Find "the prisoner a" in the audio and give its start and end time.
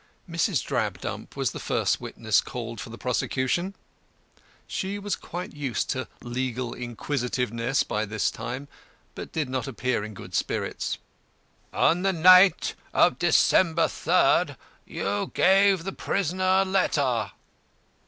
15.83-16.65